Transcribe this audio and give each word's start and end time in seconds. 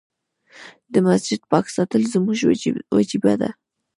د 0.93 0.95
مسجد 1.07 1.41
پاک 1.51 1.65
ساتل 1.75 2.01
زموږ 2.13 2.37
وجيبه 2.99 3.33
ده. 3.41 3.49